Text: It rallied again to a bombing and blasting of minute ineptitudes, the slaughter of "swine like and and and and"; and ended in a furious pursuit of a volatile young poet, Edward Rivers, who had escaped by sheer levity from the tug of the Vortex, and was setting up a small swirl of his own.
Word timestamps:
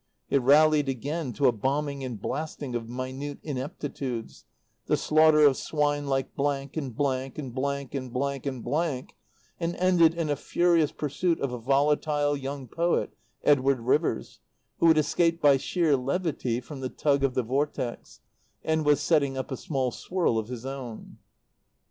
It 0.31 0.41
rallied 0.41 0.89
again 0.89 1.31
to 1.33 1.45
a 1.45 1.51
bombing 1.51 2.03
and 2.03 2.19
blasting 2.19 2.73
of 2.73 2.89
minute 2.89 3.37
ineptitudes, 3.43 4.45
the 4.87 4.97
slaughter 4.97 5.45
of 5.45 5.57
"swine 5.57 6.07
like 6.07 6.31
and 6.35 6.59
and 6.75 6.99
and 7.05 7.57
and"; 7.95 8.67
and 9.69 9.75
ended 9.75 10.15
in 10.15 10.29
a 10.31 10.35
furious 10.35 10.91
pursuit 10.91 11.39
of 11.39 11.53
a 11.53 11.59
volatile 11.59 12.35
young 12.35 12.67
poet, 12.67 13.11
Edward 13.43 13.81
Rivers, 13.81 14.39
who 14.79 14.87
had 14.87 14.97
escaped 14.97 15.39
by 15.39 15.57
sheer 15.57 15.95
levity 15.95 16.59
from 16.61 16.79
the 16.79 16.89
tug 16.89 17.23
of 17.23 17.35
the 17.35 17.43
Vortex, 17.43 18.21
and 18.63 18.83
was 18.83 19.01
setting 19.01 19.37
up 19.37 19.51
a 19.51 19.55
small 19.55 19.91
swirl 19.91 20.39
of 20.39 20.47
his 20.47 20.65
own. 20.65 21.19